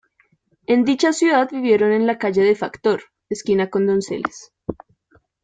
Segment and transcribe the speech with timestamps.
[0.65, 4.51] En dicha ciudad vivieron en la calle de Factor esquina con Donceles.